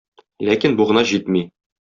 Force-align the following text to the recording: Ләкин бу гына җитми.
Ләкин 0.47 0.79
бу 0.81 0.87
гына 0.93 1.05
җитми. 1.13 1.45